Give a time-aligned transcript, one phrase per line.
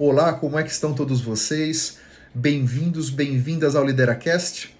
[0.00, 1.98] Olá, como é que estão todos vocês?
[2.32, 4.72] Bem-vindos, bem-vindas ao Lideracast.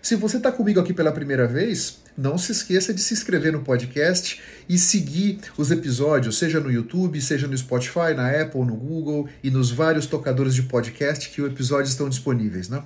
[0.00, 3.60] Se você está comigo aqui pela primeira vez, não se esqueça de se inscrever no
[3.60, 9.28] podcast e seguir os episódios, seja no YouTube, seja no Spotify, na Apple, no Google
[9.42, 12.82] e nos vários tocadores de podcast que os episódios estão disponíveis, né?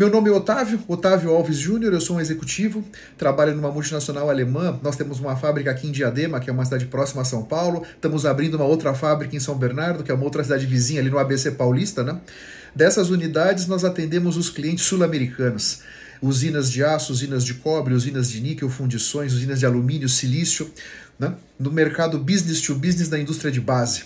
[0.00, 2.82] Meu nome é Otávio, Otávio Alves Júnior, eu sou um executivo,
[3.18, 4.80] trabalho numa multinacional alemã.
[4.82, 7.82] Nós temos uma fábrica aqui em Diadema, que é uma cidade próxima a São Paulo.
[7.96, 11.10] Estamos abrindo uma outra fábrica em São Bernardo, que é uma outra cidade vizinha ali
[11.10, 12.18] no ABC Paulista, né?
[12.74, 15.82] Dessas unidades nós atendemos os clientes sul-americanos
[16.22, 20.70] usinas de aço, usinas de cobre, usinas de níquel, fundições, usinas de alumínio, silício,
[21.18, 21.34] né?
[21.58, 24.04] no mercado business to business da indústria de base.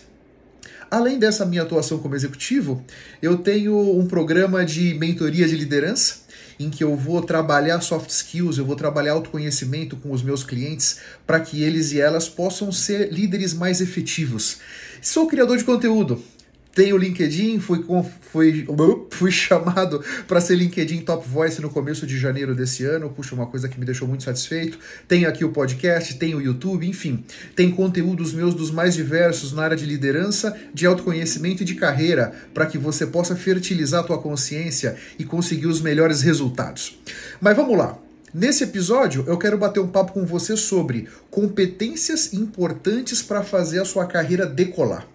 [0.90, 2.84] Além dessa minha atuação como executivo,
[3.20, 6.24] eu tenho um programa de mentoria de liderança,
[6.58, 11.00] em que eu vou trabalhar soft skills, eu vou trabalhar autoconhecimento com os meus clientes
[11.26, 14.58] para que eles e elas possam ser líderes mais efetivos.
[15.02, 16.22] Sou criador de conteúdo,
[16.74, 17.84] tenho LinkedIn, fui,
[18.32, 18.66] fui,
[19.10, 23.10] fui chamado para ser LinkedIn Top Voice no começo de janeiro desse ano.
[23.10, 24.78] Puxa, uma coisa que me deixou muito satisfeito.
[25.06, 27.24] Tenho aqui o podcast, tenho o YouTube, enfim.
[27.54, 32.32] Tem conteúdos meus dos mais diversos na área de liderança, de autoconhecimento e de carreira,
[32.52, 36.98] para que você possa fertilizar a tua consciência e conseguir os melhores resultados.
[37.40, 37.98] Mas vamos lá.
[38.32, 43.84] Nesse episódio, eu quero bater um papo com você sobre competências importantes para fazer a
[43.84, 45.13] sua carreira decolar.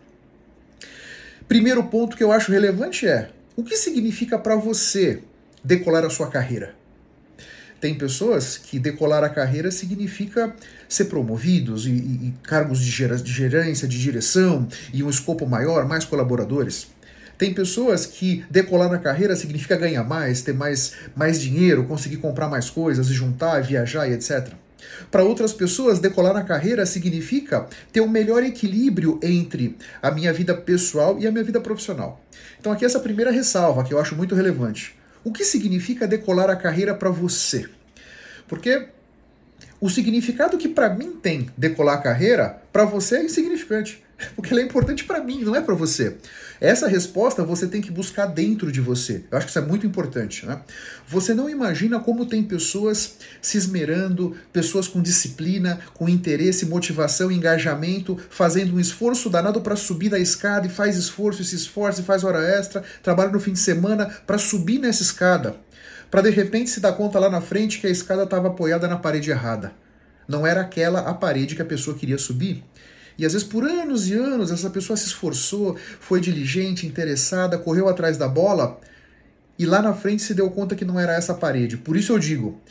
[1.49, 5.23] Primeiro ponto que eu acho relevante é: o que significa para você
[5.63, 6.75] decolar a sua carreira?
[7.81, 10.55] Tem pessoas que decolar a carreira significa
[10.87, 12.91] ser promovidos e, e, e cargos de,
[13.23, 16.87] de gerência, de direção e um escopo maior, mais colaboradores.
[17.35, 22.47] Tem pessoas que decolar na carreira significa ganhar mais, ter mais, mais dinheiro, conseguir comprar
[22.47, 24.53] mais coisas e juntar, viajar e etc.
[25.11, 30.55] Para outras pessoas, decolar na carreira significa ter um melhor equilíbrio entre a minha vida
[30.55, 32.21] pessoal e a minha vida profissional.
[32.59, 34.95] Então, aqui essa primeira ressalva que eu acho muito relevante.
[35.23, 37.67] O que significa decolar a carreira para você?
[38.47, 38.87] Porque
[39.81, 44.03] o significado que para mim tem decolar a carreira, para você é insignificante.
[44.35, 46.17] Porque ela é importante para mim, não é para você.
[46.59, 49.23] Essa resposta você tem que buscar dentro de você.
[49.31, 50.45] Eu acho que isso é muito importante.
[50.45, 50.59] Né?
[51.07, 58.17] Você não imagina como tem pessoas se esmerando, pessoas com disciplina, com interesse, motivação, engajamento,
[58.29, 62.03] fazendo um esforço danado para subir da escada e faz esforço, e se esforça e
[62.03, 65.55] faz hora extra, trabalha no fim de semana para subir nessa escada.
[66.11, 68.97] Para de repente se dar conta lá na frente que a escada estava apoiada na
[68.97, 69.71] parede errada.
[70.27, 72.63] Não era aquela a parede que a pessoa queria subir.
[73.19, 77.89] E às vezes por anos e anos essa pessoa se esforçou, foi diligente, interessada, correu
[77.89, 78.79] atrás da bola
[79.59, 81.75] e lá na frente se deu conta que não era essa parede.
[81.75, 82.61] Por isso eu digo,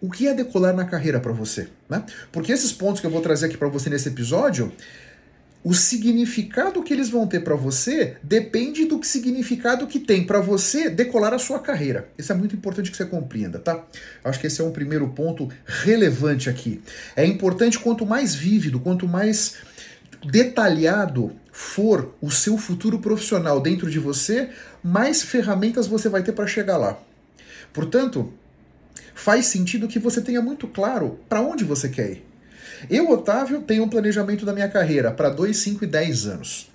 [0.00, 1.68] o que é decolar na carreira para você?
[1.90, 2.02] Né?
[2.32, 4.72] Porque esses pontos que eu vou trazer aqui para você nesse episódio,
[5.62, 10.88] o significado que eles vão ter para você depende do significado que tem para você
[10.88, 12.08] decolar a sua carreira.
[12.16, 13.84] Isso é muito importante que você compreenda, tá?
[14.24, 16.80] Acho que esse é um primeiro ponto relevante aqui.
[17.14, 19.56] É importante quanto mais vívido, quanto mais
[20.24, 24.50] detalhado for o seu futuro profissional dentro de você,
[24.82, 26.98] mais ferramentas você vai ter para chegar lá.
[27.72, 28.32] Portanto,
[29.14, 32.24] faz sentido que você tenha muito claro para onde você quer ir.
[32.88, 36.70] Eu, Otávio, tenho um planejamento da minha carreira para 2, 5 e 10 anos.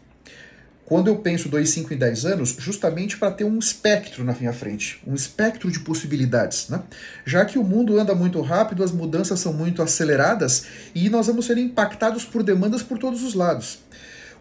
[0.86, 4.52] Quando eu penso 2, 5 e 10 anos, justamente para ter um espectro na minha
[4.52, 6.68] frente, um espectro de possibilidades.
[6.68, 6.82] Né?
[7.26, 11.46] Já que o mundo anda muito rápido, as mudanças são muito aceleradas e nós vamos
[11.46, 13.80] ser impactados por demandas por todos os lados.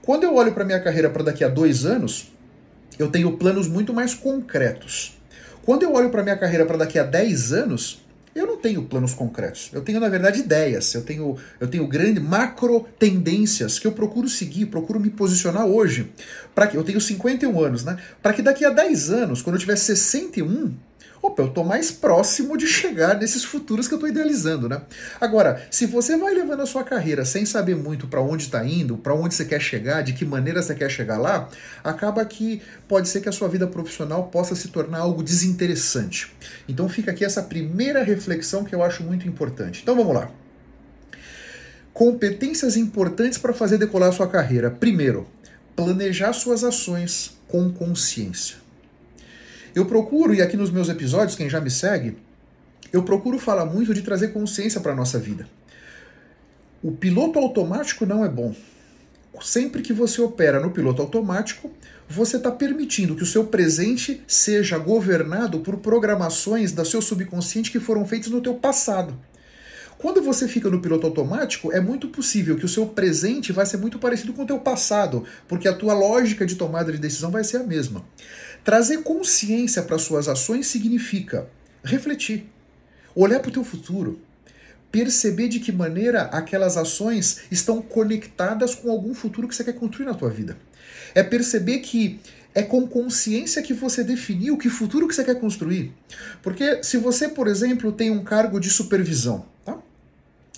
[0.03, 2.33] Quando eu olho para minha carreira para daqui a dois anos,
[2.99, 5.17] eu tenho planos muito mais concretos.
[5.65, 8.02] Quando eu olho para minha carreira para daqui a 10 anos,
[8.35, 9.71] eu não tenho planos concretos.
[9.73, 10.95] Eu tenho, na verdade, ideias.
[10.95, 16.11] Eu tenho, eu tenho grandes macro tendências que eu procuro seguir, procuro me posicionar hoje.
[16.55, 17.99] Para que eu tenho 51 anos, né?
[18.23, 20.75] Para que daqui a 10 anos, quando eu tiver 61,
[21.23, 24.83] opa, eu estou mais próximo de chegar nesses futuros que eu estou idealizando, né?
[25.21, 28.97] Agora, se você vai levando a sua carreira sem saber muito para onde está indo,
[28.97, 31.49] para onde você quer chegar, de que maneira você quer chegar lá,
[31.85, 36.35] acaba que pode ser que a sua vida profissional possa se tornar algo desinteressante.
[36.69, 39.81] Então fica aqui essa primeira reflexão que eu acho muito importante.
[39.81, 40.29] Então vamos lá.
[41.93, 44.71] Competências importantes para fazer decolar a sua carreira.
[44.71, 45.29] Primeiro,
[45.77, 48.62] planejar suas ações com consciência.
[49.75, 52.17] Eu procuro, e aqui nos meus episódios, quem já me segue,
[52.93, 55.49] eu procuro falar muito de trazer consciência para a nossa vida.
[56.83, 58.55] O piloto automático não é bom.
[59.41, 61.71] Sempre que você opera no piloto automático,
[62.07, 67.81] você está permitindo que o seu presente seja governado por programações da seu subconsciente que
[67.81, 69.17] foram feitas no teu passado.
[69.97, 73.77] Quando você fica no piloto automático, é muito possível que o seu presente vai ser
[73.77, 77.45] muito parecido com o teu passado, porque a tua lógica de tomada de decisão vai
[77.45, 78.05] ser a mesma.
[78.65, 81.49] Trazer consciência para suas ações significa
[81.83, 82.47] refletir,
[83.15, 84.21] olhar para o teu futuro,
[84.91, 90.07] perceber de que maneira aquelas ações estão conectadas com algum futuro que você quer construir
[90.07, 90.57] na tua vida.
[91.15, 92.21] É perceber que
[92.55, 95.93] é com consciência que você definiu que futuro que você quer construir.
[96.43, 99.79] Porque se você, por exemplo, tem um cargo de supervisão, tá?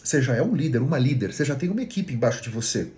[0.02, 2.88] você já é um líder, uma líder, você já tem uma equipe embaixo de você.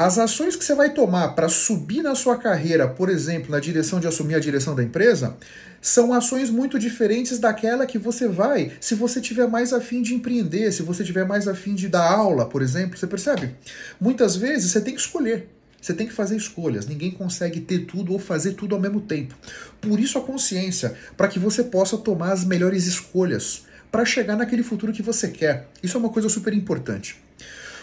[0.00, 3.98] As ações que você vai tomar para subir na sua carreira, por exemplo, na direção
[3.98, 5.36] de assumir a direção da empresa,
[5.82, 10.70] são ações muito diferentes daquela que você vai se você tiver mais afim de empreender,
[10.70, 12.96] se você tiver mais afim de dar aula, por exemplo.
[12.96, 13.56] Você percebe?
[14.00, 15.48] Muitas vezes você tem que escolher.
[15.82, 16.86] Você tem que fazer escolhas.
[16.86, 19.34] Ninguém consegue ter tudo ou fazer tudo ao mesmo tempo.
[19.80, 24.62] Por isso a consciência, para que você possa tomar as melhores escolhas para chegar naquele
[24.62, 25.66] futuro que você quer.
[25.82, 27.20] Isso é uma coisa super importante.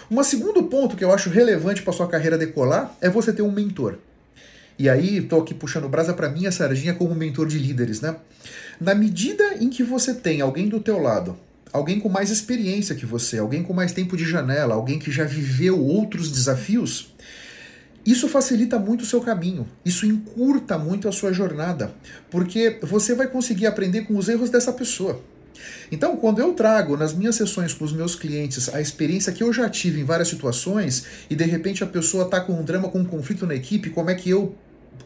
[0.10, 3.52] Um segundo ponto que eu acho relevante para sua carreira decolar é você ter um
[3.52, 3.98] mentor.
[4.78, 8.16] E aí, estou aqui puxando brasa para minha sardinha como mentor de líderes, né?
[8.80, 11.38] Na medida em que você tem alguém do teu lado,
[11.72, 15.24] alguém com mais experiência que você, alguém com mais tempo de janela, alguém que já
[15.24, 17.13] viveu outros desafios,
[18.06, 21.92] isso facilita muito o seu caminho, isso encurta muito a sua jornada,
[22.30, 25.19] porque você vai conseguir aprender com os erros dessa pessoa.
[25.92, 29.52] Então, quando eu trago nas minhas sessões com os meus clientes a experiência que eu
[29.52, 33.00] já tive em várias situações e de repente a pessoa está com um drama, com
[33.00, 34.56] um conflito na equipe, como é que eu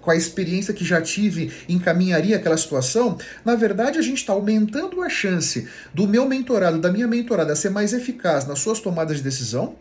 [0.02, 5.02] com a experiência que já tive, encaminharia aquela situação, na verdade a gente está aumentando
[5.02, 9.24] a chance do meu mentorado, da minha mentorada ser mais eficaz nas suas tomadas de
[9.24, 9.76] decisão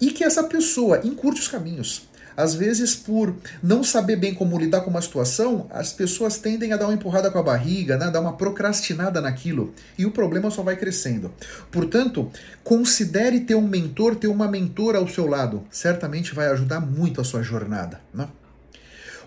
[0.00, 2.08] e que essa pessoa encurte os caminhos.
[2.36, 6.76] Às vezes, por não saber bem como lidar com uma situação, as pessoas tendem a
[6.76, 8.10] dar uma empurrada com a barriga, né?
[8.10, 11.32] dar uma procrastinada naquilo, e o problema só vai crescendo.
[11.70, 12.30] Portanto,
[12.64, 15.64] considere ter um mentor, ter uma mentora ao seu lado.
[15.70, 18.00] Certamente vai ajudar muito a sua jornada.
[18.12, 18.28] Né?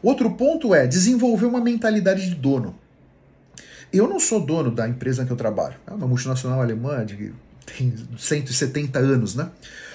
[0.02, 2.76] Outro ponto é desenvolver uma mentalidade de dono.
[3.92, 5.76] Eu não sou dono da empresa que eu trabalho.
[5.88, 7.34] É uma multinacional alemã de
[7.66, 9.50] tem 170 anos, né?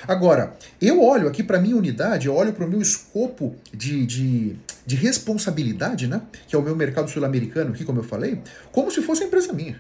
[0.09, 4.57] Agora, eu olho aqui para minha unidade, eu olho para o meu escopo de, de,
[4.87, 6.23] de, responsabilidade, né?
[6.49, 8.41] Que é o meu mercado sul-americano aqui, como eu falei,
[8.73, 9.79] como se fosse a empresa minha.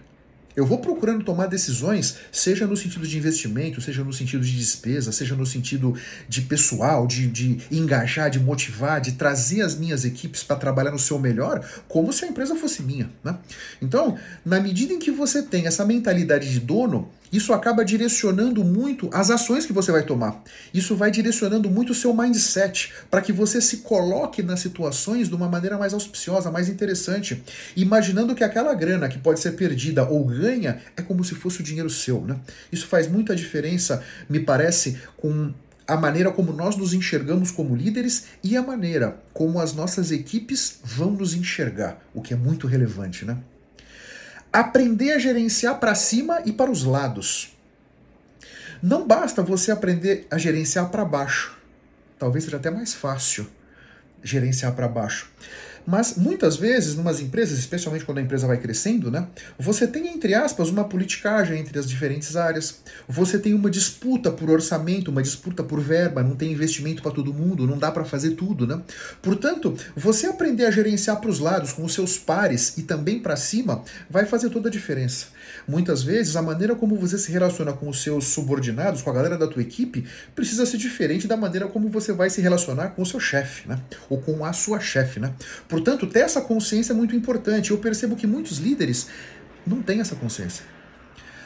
[0.54, 5.12] Eu vou procurando tomar decisões, seja no sentido de investimento, seja no sentido de despesa,
[5.12, 5.94] seja no sentido
[6.28, 10.98] de pessoal, de, de engajar, de motivar, de trazer as minhas equipes para trabalhar no
[10.98, 13.08] seu melhor, como se a empresa fosse minha.
[13.22, 13.38] Né?
[13.80, 19.08] Então, na medida em que você tem essa mentalidade de dono, isso acaba direcionando muito
[19.12, 20.42] as ações que você vai tomar.
[20.74, 25.34] Isso vai direcionando muito o seu mindset para que você se coloque nas situações de
[25.34, 27.42] uma maneira mais auspiciosa, mais interessante,
[27.76, 31.64] imaginando que aquela grana que pode ser perdida ou ganha é como se fosse o
[31.64, 32.20] dinheiro seu.
[32.22, 32.36] Né?
[32.72, 35.52] Isso faz muita diferença, me parece, com
[35.86, 40.78] a maneira como nós nos enxergamos como líderes e a maneira como as nossas equipes
[40.84, 43.36] vão nos enxergar, o que é muito relevante, né?
[44.52, 47.56] Aprender a gerenciar para cima e para os lados.
[48.82, 51.56] Não basta você aprender a gerenciar para baixo.
[52.18, 53.46] Talvez seja até mais fácil
[54.22, 55.30] gerenciar para baixo.
[55.86, 59.26] Mas muitas vezes, numas empresas, especialmente quando a empresa vai crescendo, né,
[59.58, 62.80] você tem, entre aspas, uma politicagem entre as diferentes áreas.
[63.08, 67.32] Você tem uma disputa por orçamento, uma disputa por verba, não tem investimento para todo
[67.32, 68.66] mundo, não dá para fazer tudo.
[68.66, 68.80] Né?
[69.22, 73.36] Portanto, você aprender a gerenciar para os lados, com os seus pares e também para
[73.36, 75.26] cima, vai fazer toda a diferença.
[75.66, 79.36] Muitas vezes, a maneira como você se relaciona com os seus subordinados, com a galera
[79.36, 83.06] da tua equipe, precisa ser diferente da maneira como você vai se relacionar com o
[83.06, 83.78] seu chefe, né?
[84.08, 85.20] ou com a sua chefe.
[85.20, 85.32] Né?
[85.70, 87.70] Portanto, ter essa consciência é muito importante.
[87.70, 89.06] Eu percebo que muitos líderes
[89.64, 90.64] não têm essa consciência.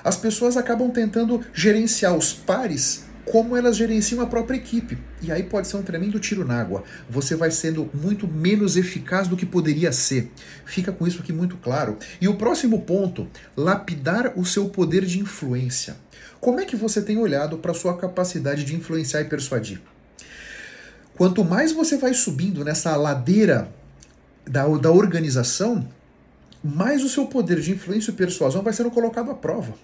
[0.03, 4.99] As pessoas acabam tentando gerenciar os pares como elas gerenciam a própria equipe.
[5.23, 6.85] E aí pode ser um tremendo tiro na água.
[7.09, 10.31] Você vai sendo muito menos eficaz do que poderia ser.
[10.65, 11.99] Fica com isso aqui muito claro.
[12.21, 15.97] E o próximo ponto, lapidar o seu poder de influência.
[16.41, 19.81] Como é que você tem olhado para sua capacidade de influenciar e persuadir?
[21.17, 23.73] Quanto mais você vai subindo nessa ladeira
[24.47, 25.87] da, da organização,
[26.63, 29.75] mais o seu poder de influência e persuasão vai sendo colocado à prova.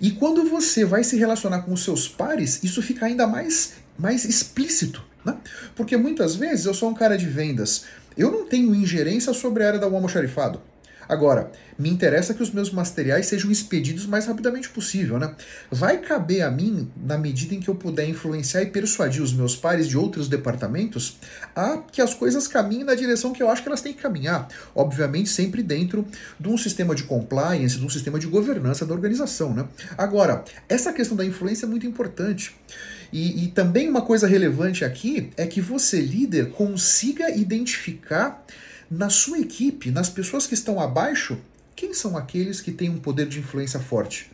[0.00, 4.24] E quando você vai se relacionar com os seus pares, isso fica ainda mais, mais
[4.24, 5.02] explícito.
[5.24, 5.36] Né?
[5.76, 7.84] Porque muitas vezes eu sou um cara de vendas,
[8.16, 10.60] eu não tenho ingerência sobre a área do almoxarifado.
[11.08, 15.34] Agora, me interessa que os meus materiais sejam expedidos o mais rapidamente possível, né?
[15.70, 19.56] Vai caber a mim, na medida em que eu puder influenciar e persuadir os meus
[19.56, 21.16] pares de outros departamentos,
[21.54, 24.48] a que as coisas caminhem na direção que eu acho que elas têm que caminhar.
[24.74, 26.06] Obviamente, sempre dentro
[26.38, 29.66] de um sistema de compliance, de um sistema de governança da organização, né?
[29.96, 32.54] Agora, essa questão da influência é muito importante.
[33.12, 38.42] E, e, também uma coisa relevante aqui é que você, líder, consiga identificar
[38.92, 41.38] na sua equipe, nas pessoas que estão abaixo,
[41.74, 44.30] quem são aqueles que têm um poder de influência forte?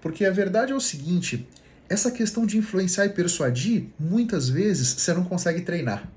[0.00, 1.48] Porque a verdade é o seguinte:
[1.88, 6.08] essa questão de influenciar e persuadir, muitas vezes você não consegue treinar.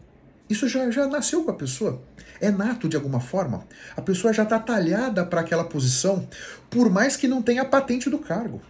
[0.47, 1.99] Isso já, já nasceu com a pessoa.
[2.39, 3.65] É nato de alguma forma.
[3.97, 6.27] A pessoa já está talhada para aquela posição,
[6.69, 8.61] por mais que não tenha a patente do cargo.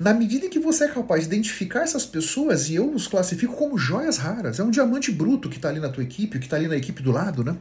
[0.00, 3.54] Na medida em que você é capaz de identificar essas pessoas, e eu os classifico
[3.54, 6.56] como joias raras, é um diamante bruto que está ali na tua equipe, que está
[6.56, 7.54] ali na equipe do lado, né?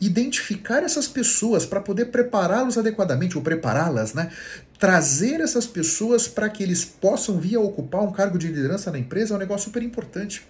[0.00, 4.32] Identificar essas pessoas para poder prepará-los adequadamente, ou prepará-las, né?
[4.80, 8.98] Trazer essas pessoas para que eles possam vir a ocupar um cargo de liderança na
[8.98, 10.42] empresa é um negócio super importante.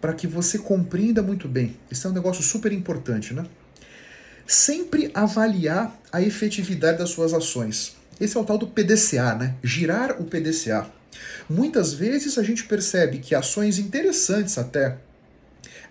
[0.00, 1.76] Para que você compreenda muito bem.
[1.92, 3.46] Isso é um negócio super importante, né?
[4.44, 8.01] Sempre avaliar a efetividade das suas ações.
[8.22, 9.56] Esse é o tal do PDCA, né?
[9.64, 10.86] Girar o PDCA.
[11.50, 14.98] Muitas vezes a gente percebe que ações interessantes até,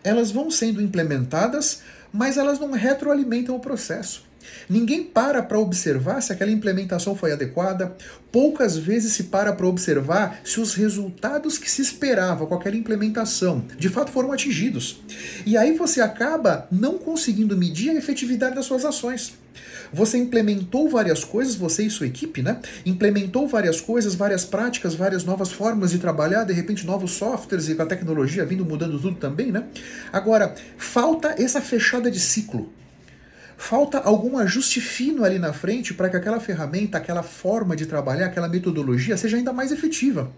[0.01, 4.23] elas vão sendo implementadas, mas elas não retroalimentam o processo.
[4.69, 7.97] Ninguém para para observar se aquela implementação foi adequada,
[8.31, 13.65] poucas vezes se para para observar se os resultados que se esperava com aquela implementação
[13.77, 15.01] de fato foram atingidos.
[15.45, 19.40] E aí você acaba não conseguindo medir a efetividade das suas ações.
[19.93, 22.59] Você implementou várias coisas, você e sua equipe, né?
[22.85, 27.81] Implementou várias coisas, várias práticas, várias novas formas de trabalhar, de repente novos softwares e
[27.81, 29.65] a tecnologia vindo mudando tudo também, né?
[30.11, 32.71] Agora, falta essa fechada de ciclo.
[33.57, 38.25] Falta algum ajuste fino ali na frente para que aquela ferramenta, aquela forma de trabalhar,
[38.25, 40.31] aquela metodologia seja ainda mais efetiva.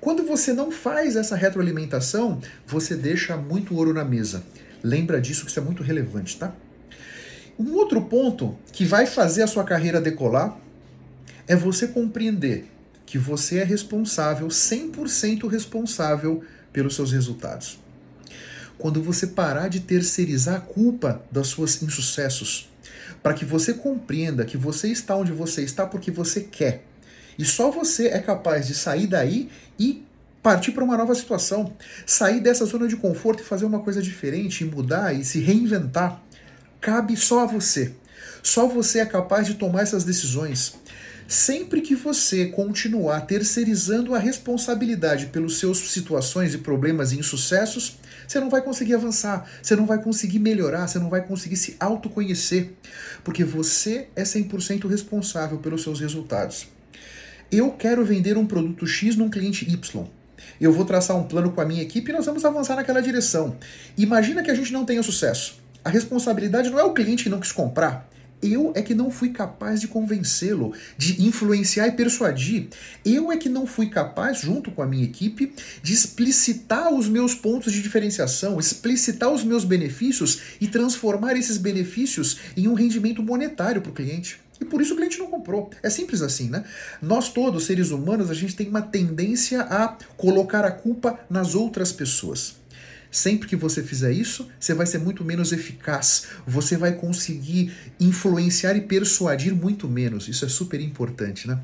[0.00, 4.44] Quando você não faz essa retroalimentação, você deixa muito ouro na mesa.
[4.80, 6.52] Lembra disso que isso é muito relevante, tá?
[7.58, 10.56] Um outro ponto que vai fazer a sua carreira decolar
[11.48, 12.70] é você compreender
[13.04, 17.80] que você é responsável, 100% responsável pelos seus resultados.
[18.78, 22.70] Quando você parar de terceirizar a culpa dos seus insucessos,
[23.22, 26.84] para que você compreenda que você está onde você está porque você quer.
[27.36, 30.06] E só você é capaz de sair daí e
[30.40, 31.72] partir para uma nova situação,
[32.06, 36.22] sair dessa zona de conforto e fazer uma coisa diferente, e mudar e se reinventar
[36.80, 37.92] cabe só a você.
[38.42, 40.74] Só você é capaz de tomar essas decisões.
[41.26, 48.40] Sempre que você continuar terceirizando a responsabilidade pelos seus situações e problemas e insucessos, você
[48.40, 52.72] não vai conseguir avançar, você não vai conseguir melhorar, você não vai conseguir se autoconhecer,
[53.22, 56.68] porque você é 100% responsável pelos seus resultados.
[57.50, 60.06] Eu quero vender um produto X num cliente Y.
[60.60, 63.56] Eu vou traçar um plano com a minha equipe e nós vamos avançar naquela direção.
[63.96, 65.58] Imagina que a gente não tenha sucesso.
[65.88, 68.06] A responsabilidade não é o cliente que não quis comprar.
[68.42, 72.68] Eu é que não fui capaz de convencê-lo, de influenciar e persuadir.
[73.06, 75.50] Eu é que não fui capaz, junto com a minha equipe,
[75.82, 82.36] de explicitar os meus pontos de diferenciação, explicitar os meus benefícios e transformar esses benefícios
[82.54, 84.38] em um rendimento monetário para o cliente.
[84.60, 85.70] E por isso o cliente não comprou.
[85.82, 86.64] É simples assim, né?
[87.00, 91.92] Nós todos, seres humanos, a gente tem uma tendência a colocar a culpa nas outras
[91.92, 92.57] pessoas.
[93.10, 98.76] Sempre que você fizer isso, você vai ser muito menos eficaz, você vai conseguir influenciar
[98.76, 100.28] e persuadir muito menos.
[100.28, 101.58] Isso é super importante, né?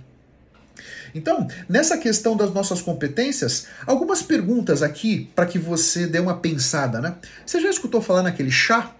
[1.14, 7.00] Então, nessa questão das nossas competências, algumas perguntas aqui para que você dê uma pensada,
[7.00, 7.16] né?
[7.46, 8.94] Você já escutou falar naquele chá?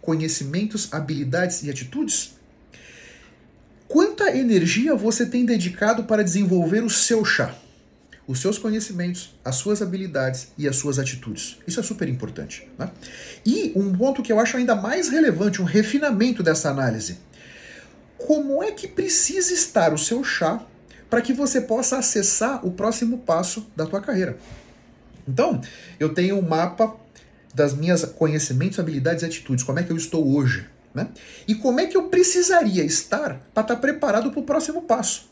[0.00, 2.32] Conhecimentos, habilidades e atitudes?
[3.86, 7.54] Quanta energia você tem dedicado para desenvolver o seu chá?
[8.28, 11.56] Os seus conhecimentos, as suas habilidades e as suas atitudes.
[11.66, 12.68] Isso é super importante.
[12.78, 12.90] Né?
[13.44, 17.18] E um ponto que eu acho ainda mais relevante, um refinamento dessa análise.
[18.18, 20.62] Como é que precisa estar o seu chá
[21.08, 24.36] para que você possa acessar o próximo passo da tua carreira?
[25.26, 25.62] Então,
[25.98, 26.94] eu tenho um mapa
[27.54, 31.08] das minhas conhecimentos, habilidades e atitudes, como é que eu estou hoje, né?
[31.46, 35.30] E como é que eu precisaria estar para estar preparado para o próximo passo.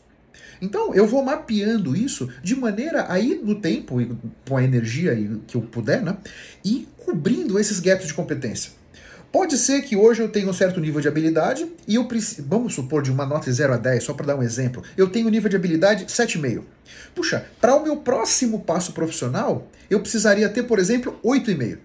[0.61, 4.11] Então eu vou mapeando isso de maneira a ir no tempo e
[4.47, 5.15] com a energia
[5.47, 6.17] que eu puder, né?
[6.63, 8.71] E cobrindo esses gaps de competência.
[9.31, 12.73] Pode ser que hoje eu tenha um certo nível de habilidade e eu preciso, vamos
[12.73, 15.27] supor, de uma nota de 0 a 10, só para dar um exemplo, eu tenho
[15.27, 16.63] um nível de habilidade 7,5.
[17.13, 21.77] Puxa, para o meu próximo passo profissional, eu precisaria ter, por exemplo, 8,5.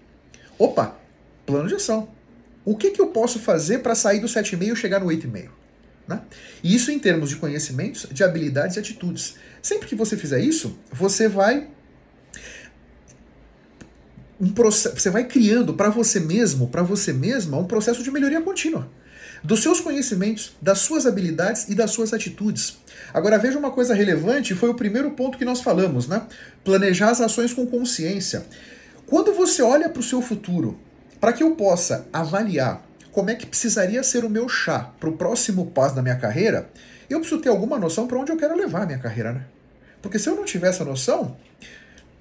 [0.57, 0.95] Opa,
[1.45, 2.07] plano de ação.
[2.63, 5.49] O que, que eu posso fazer para sair do 7,5 e chegar no 8,5?
[6.07, 6.21] Né?
[6.63, 9.35] E isso em termos de conhecimentos, de habilidades e atitudes.
[9.61, 11.67] Sempre que você fizer isso, você vai
[14.39, 18.89] um você vai criando para você mesmo, para você mesma, um processo de melhoria contínua
[19.43, 22.77] dos seus conhecimentos, das suas habilidades e das suas atitudes.
[23.13, 26.25] Agora veja uma coisa relevante, foi o primeiro ponto que nós falamos, né?
[26.63, 28.45] Planejar as ações com consciência.
[29.05, 30.79] Quando você olha para o seu futuro,
[31.19, 35.13] para que eu possa avaliar como é que precisaria ser o meu chá para o
[35.15, 36.67] próximo passo da minha carreira,
[37.07, 39.45] eu preciso ter alguma noção para onde eu quero levar a minha carreira, né?
[40.01, 41.37] Porque se eu não tiver essa noção,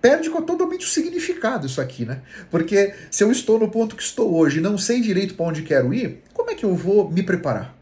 [0.02, 2.20] perde totalmente o significado isso aqui, né?
[2.50, 5.62] Porque se eu estou no ponto que estou hoje e não sei direito para onde
[5.62, 7.74] quero ir, como é que eu vou me preparar?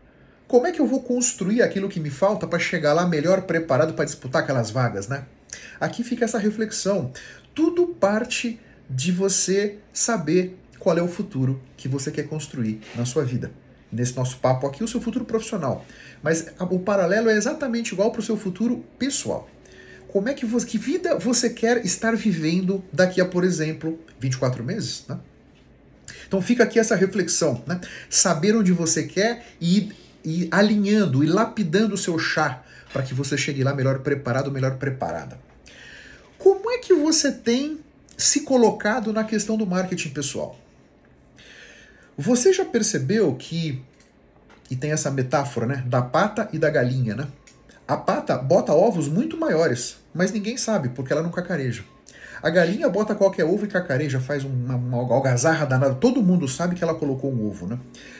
[0.47, 3.95] Como é que eu vou construir aquilo que me falta para chegar lá melhor preparado
[3.95, 5.25] para disputar aquelas vagas, né?
[5.81, 7.12] Aqui fica essa reflexão.
[7.55, 13.25] Tudo parte de você saber qual é o futuro que você quer construir na sua
[13.25, 13.53] vida.
[13.93, 15.85] Nesse nosso papo aqui, o seu futuro profissional.
[16.23, 19.49] Mas o paralelo é exatamente igual para o seu futuro pessoal
[20.13, 24.63] como é que você, que vida você quer estar vivendo daqui a, por exemplo, 24
[24.65, 25.19] meses, né?
[26.27, 27.81] Então fica aqui essa reflexão, né?
[28.09, 29.93] Saber onde você quer e
[30.25, 34.77] ir alinhando e lapidando o seu chá para que você chegue lá melhor preparado, melhor
[34.77, 35.39] preparada.
[36.39, 37.79] Como é que você tem
[38.17, 40.59] se colocado na questão do marketing pessoal?
[42.21, 43.83] Você já percebeu que
[44.71, 47.27] e tem essa metáfora, né, da pata e da galinha, né?
[47.89, 51.83] A pata bota ovos muito maiores, mas ninguém sabe porque ela não cacareja.
[52.43, 55.95] A galinha bota qualquer ovo e cacareja, faz uma, uma algazarra danada.
[55.95, 57.79] Todo mundo sabe que ela colocou um ovo, né?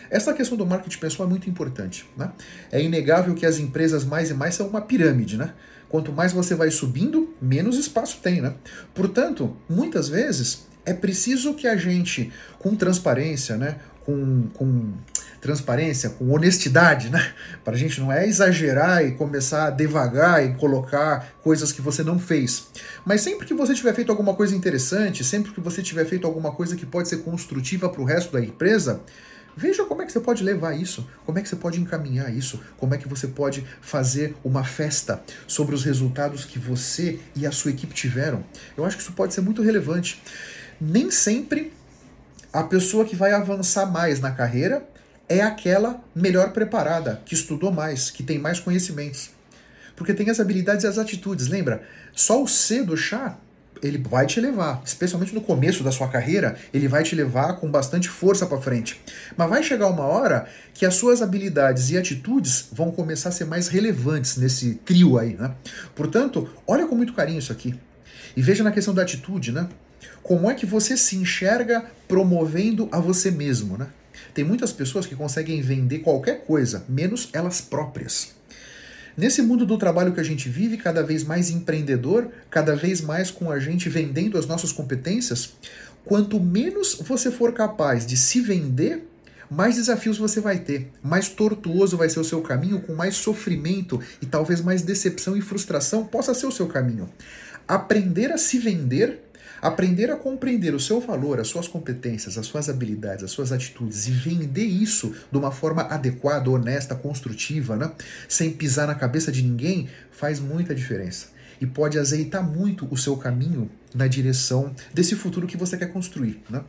[0.09, 2.33] Essa questão do marketing pessoal é muito importante, né?
[2.73, 5.52] É inegável que as empresas mais e mais são uma pirâmide, né?
[5.90, 8.54] Quanto mais você vai subindo, menos espaço tem, né?
[8.95, 13.76] Portanto, muitas vezes é preciso que a gente, com transparência, né?
[14.04, 14.92] Com, com
[15.40, 17.33] transparência, com honestidade, né?
[17.64, 22.19] Para a gente não é exagerar e começar devagar e colocar coisas que você não
[22.19, 22.69] fez.
[23.04, 26.52] Mas sempre que você tiver feito alguma coisa interessante, sempre que você tiver feito alguma
[26.52, 29.00] coisa que pode ser construtiva para o resto da empresa,
[29.57, 32.61] Veja como é que você pode levar isso, como é que você pode encaminhar isso,
[32.76, 37.52] como é que você pode fazer uma festa sobre os resultados que você e a
[37.52, 38.45] sua equipe tiveram.
[38.76, 40.23] Eu acho que isso pode ser muito relevante.
[40.80, 41.73] Nem sempre
[42.52, 44.83] a pessoa que vai avançar mais na carreira
[45.28, 49.30] é aquela melhor preparada, que estudou mais, que tem mais conhecimentos.
[49.95, 51.47] Porque tem as habilidades e as atitudes.
[51.47, 51.82] Lembra?
[52.13, 53.39] Só o C do chá,
[53.82, 57.71] ele vai te levar, especialmente no começo da sua carreira, ele vai te levar com
[57.71, 59.00] bastante força para frente.
[59.36, 63.45] Mas vai chegar uma hora que as suas habilidades e atitudes vão começar a ser
[63.45, 65.54] mais relevantes nesse trio aí, né?
[65.95, 67.78] Portanto, olha com muito carinho isso aqui.
[68.36, 69.69] E veja na questão da atitude, né?
[70.23, 73.89] Como é que você se enxerga promovendo a você mesmo, né?
[74.34, 78.32] Tem muitas pessoas que conseguem vender qualquer coisa, menos elas próprias.
[79.17, 83.30] Nesse mundo do trabalho que a gente vive, cada vez mais empreendedor, cada vez mais
[83.30, 85.54] com a gente vendendo as nossas competências,
[86.04, 89.06] quanto menos você for capaz de se vender,
[89.50, 94.00] mais desafios você vai ter, mais tortuoso vai ser o seu caminho, com mais sofrimento
[94.23, 97.10] e talvez mais decepção e frustração possa ser o seu caminho.
[97.67, 99.29] Aprender a se vender
[99.60, 104.06] Aprender a compreender o seu valor, as suas competências, as suas habilidades, as suas atitudes
[104.06, 107.92] e vender isso de uma forma adequada, honesta, construtiva, né?
[108.28, 111.28] sem pisar na cabeça de ninguém, faz muita diferença.
[111.60, 116.42] E pode azeitar muito o seu caminho na direção desse futuro que você quer construir.
[116.49, 116.62] Né?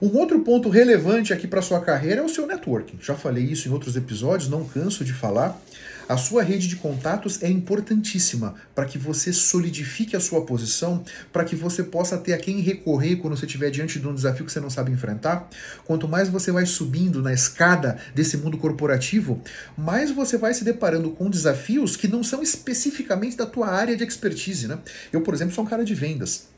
[0.00, 2.98] Um outro ponto relevante aqui para sua carreira é o seu networking.
[3.00, 5.60] Já falei isso em outros episódios, não canso de falar.
[6.08, 11.44] A sua rede de contatos é importantíssima para que você solidifique a sua posição, para
[11.44, 14.52] que você possa ter a quem recorrer quando você estiver diante de um desafio que
[14.52, 15.48] você não sabe enfrentar.
[15.84, 19.40] Quanto mais você vai subindo na escada desse mundo corporativo,
[19.76, 24.04] mais você vai se deparando com desafios que não são especificamente da tua área de
[24.04, 24.78] expertise, né?
[25.12, 26.52] Eu, por exemplo, sou um cara de vendas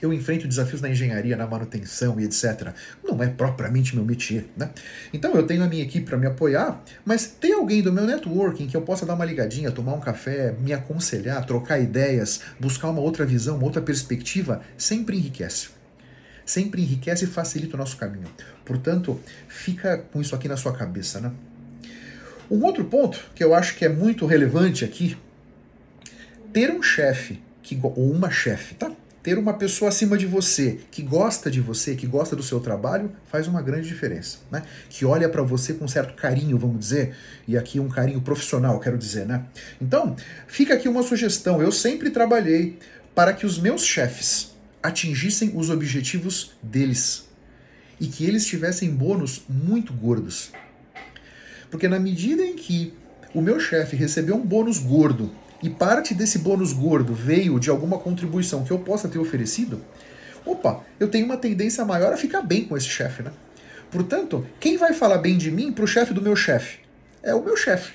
[0.00, 2.72] eu enfrento desafios na engenharia, na manutenção e etc.
[3.04, 4.70] Não é propriamente meu métier, né?
[5.12, 8.66] Então eu tenho a minha equipe para me apoiar, mas tem alguém do meu networking
[8.66, 13.00] que eu possa dar uma ligadinha, tomar um café, me aconselhar, trocar ideias, buscar uma
[13.00, 15.70] outra visão, uma outra perspectiva, sempre enriquece.
[16.46, 18.28] Sempre enriquece e facilita o nosso caminho.
[18.64, 21.32] Portanto, fica com isso aqui na sua cabeça, né?
[22.50, 25.18] Um outro ponto que eu acho que é muito relevante aqui,
[26.52, 28.90] ter um chefe que, ou uma chefe, tá?
[29.22, 33.10] Ter uma pessoa acima de você que gosta de você, que gosta do seu trabalho,
[33.26, 34.62] faz uma grande diferença, né?
[34.88, 37.14] Que olha para você com certo carinho, vamos dizer,
[37.46, 39.44] e aqui um carinho profissional, quero dizer, né?
[39.80, 41.60] Então, fica aqui uma sugestão.
[41.60, 42.78] Eu sempre trabalhei
[43.14, 47.28] para que os meus chefes atingissem os objetivos deles
[48.00, 50.52] e que eles tivessem bônus muito gordos.
[51.70, 52.94] Porque na medida em que
[53.34, 55.30] o meu chefe recebeu um bônus gordo
[55.62, 59.80] e parte desse bônus gordo veio de alguma contribuição que eu possa ter oferecido,
[60.44, 63.32] opa, eu tenho uma tendência maior a ficar bem com esse chefe, né?
[63.90, 66.78] Portanto, quem vai falar bem de mim para o chefe do meu chefe?
[67.22, 67.92] É o meu chefe.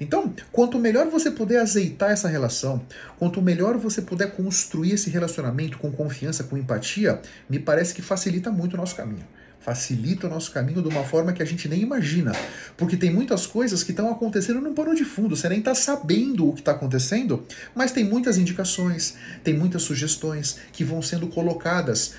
[0.00, 2.84] Então, quanto melhor você puder azeitar essa relação,
[3.18, 8.50] quanto melhor você puder construir esse relacionamento com confiança, com empatia, me parece que facilita
[8.50, 9.24] muito o nosso caminho
[9.64, 12.32] facilita o nosso caminho de uma forma que a gente nem imagina.
[12.76, 16.50] Porque tem muitas coisas que estão acontecendo no pano de fundo, você nem está sabendo
[16.50, 22.12] o que está acontecendo, mas tem muitas indicações, tem muitas sugestões que vão sendo colocadas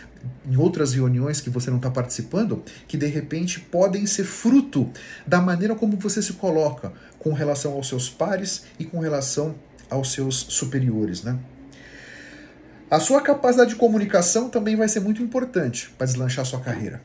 [0.43, 4.89] em outras reuniões que você não está participando, que de repente podem ser fruto
[5.27, 9.53] da maneira como você se coloca com relação aos seus pares e com relação
[9.87, 11.37] aos seus superiores, né?
[12.89, 17.01] A sua capacidade de comunicação também vai ser muito importante para deslanchar sua carreira.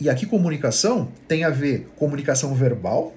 [0.00, 3.12] E aqui comunicação tem a ver comunicação verbal,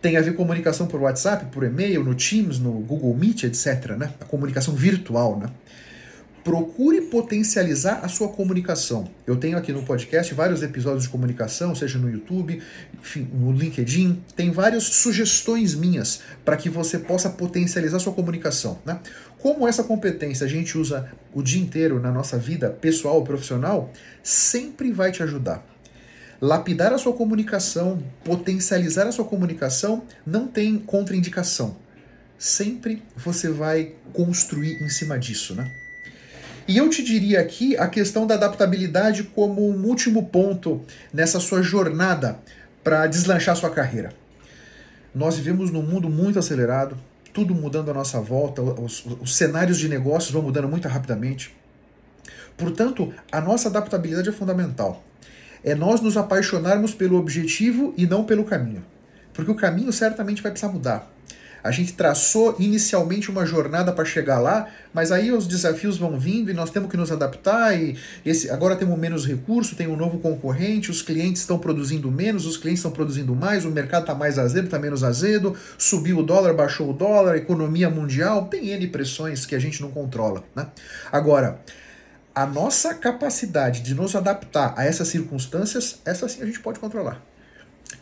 [0.00, 3.96] tem a ver comunicação por WhatsApp, por e-mail, no Teams, no Google Meet, etc.
[3.98, 4.12] Né?
[4.18, 5.38] A comunicação virtual.
[5.38, 5.50] Né?
[6.42, 9.08] Procure potencializar a sua comunicação.
[9.26, 12.60] Eu tenho aqui no podcast vários episódios de comunicação, seja no YouTube,
[12.98, 14.22] enfim, no LinkedIn.
[14.34, 18.78] Tem várias sugestões minhas para que você possa potencializar a sua comunicação.
[18.86, 18.98] Né?
[19.38, 23.92] Como essa competência a gente usa o dia inteiro na nossa vida pessoal ou profissional,
[24.22, 25.71] sempre vai te ajudar
[26.42, 31.76] lapidar a sua comunicação, potencializar a sua comunicação, não tem contraindicação.
[32.36, 35.70] Sempre você vai construir em cima disso, né?
[36.66, 41.62] E eu te diria aqui a questão da adaptabilidade como um último ponto nessa sua
[41.62, 42.40] jornada
[42.82, 44.12] para deslanchar sua carreira.
[45.14, 46.98] Nós vivemos num mundo muito acelerado,
[47.32, 51.54] tudo mudando à nossa volta, os, os cenários de negócios vão mudando muito rapidamente.
[52.56, 55.04] Portanto, a nossa adaptabilidade é fundamental
[55.64, 58.84] é nós nos apaixonarmos pelo objetivo e não pelo caminho.
[59.32, 61.12] Porque o caminho certamente vai precisar mudar.
[61.62, 66.50] A gente traçou inicialmente uma jornada para chegar lá, mas aí os desafios vão vindo
[66.50, 67.80] e nós temos que nos adaptar.
[67.80, 67.96] E
[68.26, 72.56] esse, agora temos menos recurso, tem um novo concorrente, os clientes estão produzindo menos, os
[72.56, 76.52] clientes estão produzindo mais, o mercado está mais azedo, está menos azedo, subiu o dólar,
[76.52, 80.42] baixou o dólar, economia mundial, tem N pressões que a gente não controla.
[80.56, 80.66] Né?
[81.12, 81.60] Agora,
[82.34, 87.22] a nossa capacidade de nos adaptar a essas circunstâncias, essa sim a gente pode controlar.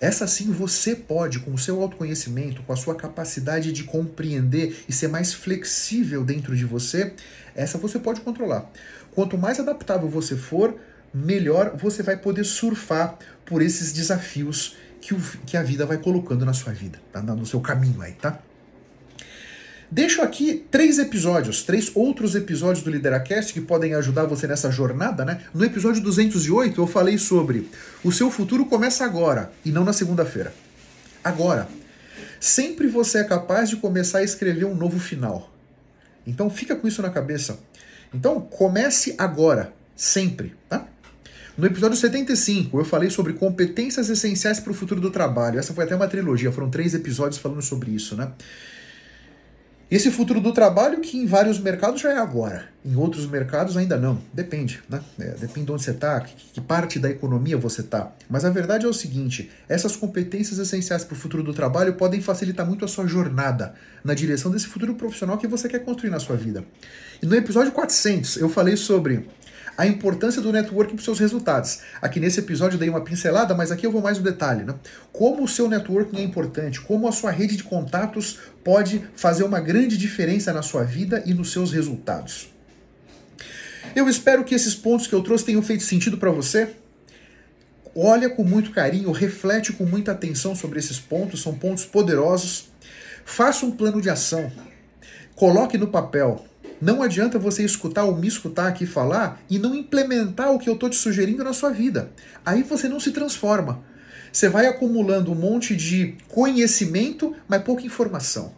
[0.01, 4.93] Essa sim você pode, com o seu autoconhecimento, com a sua capacidade de compreender e
[4.93, 7.13] ser mais flexível dentro de você,
[7.55, 8.71] essa você pode controlar.
[9.15, 10.79] Quanto mais adaptável você for,
[11.13, 16.47] melhor você vai poder surfar por esses desafios que, o, que a vida vai colocando
[16.47, 17.21] na sua vida, tá?
[17.21, 18.41] no seu caminho aí, tá?
[19.93, 25.25] Deixo aqui três episódios, três outros episódios do Lideracast que podem ajudar você nessa jornada,
[25.25, 25.43] né?
[25.53, 27.69] No episódio 208 eu falei sobre
[28.05, 30.55] o seu futuro começa agora e não na segunda-feira.
[31.25, 31.67] Agora.
[32.39, 35.53] Sempre você é capaz de começar a escrever um novo final.
[36.27, 37.59] Então fica com isso na cabeça.
[38.15, 40.87] Então comece agora, sempre, tá?
[41.59, 45.59] No episódio 75, eu falei sobre competências essenciais para o futuro do trabalho.
[45.59, 48.33] Essa foi até uma trilogia, foram três episódios falando sobre isso, né?
[49.91, 53.97] Esse futuro do trabalho que em vários mercados já é agora, em outros mercados ainda
[53.97, 54.23] não.
[54.33, 55.01] Depende, né?
[55.19, 58.13] É, depende de onde você está, que, que, parte da economia você está.
[58.29, 62.21] Mas a verdade é o seguinte: essas competências essenciais para o futuro do trabalho podem
[62.21, 63.75] facilitar muito a sua jornada
[64.05, 66.65] na direção desse futuro profissional que você quer construir na sua vida.
[67.21, 69.29] E no episódio 400 eu falei sobre
[69.81, 71.79] a importância do networking para os seus resultados.
[72.03, 74.63] Aqui nesse episódio dei uma pincelada, mas aqui eu vou mais no detalhe.
[74.63, 74.75] Né?
[75.11, 79.59] Como o seu networking é importante, como a sua rede de contatos pode fazer uma
[79.59, 82.53] grande diferença na sua vida e nos seus resultados.
[83.97, 86.75] Eu espero que esses pontos que eu trouxe tenham feito sentido para você.
[87.97, 92.69] Olha com muito carinho, reflete com muita atenção sobre esses pontos, são pontos poderosos.
[93.25, 94.53] Faça um plano de ação.
[95.35, 96.45] Coloque no papel
[96.81, 100.75] não adianta você escutar ou me escutar aqui falar e não implementar o que eu
[100.75, 102.11] estou te sugerindo na sua vida.
[102.45, 103.83] Aí você não se transforma.
[104.33, 108.55] Você vai acumulando um monte de conhecimento, mas pouca informação.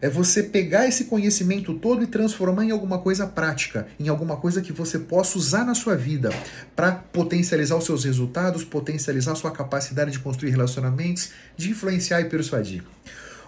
[0.00, 4.60] É você pegar esse conhecimento todo e transformar em alguma coisa prática, em alguma coisa
[4.60, 6.30] que você possa usar na sua vida
[6.74, 12.26] para potencializar os seus resultados, potencializar a sua capacidade de construir relacionamentos, de influenciar e
[12.26, 12.82] persuadir.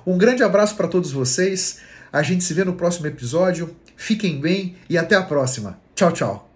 [0.07, 1.81] Um grande abraço para todos vocês.
[2.11, 3.77] A gente se vê no próximo episódio.
[3.99, 5.77] Fiquem bem e até a próxima.
[5.95, 6.48] Tchau, tchau.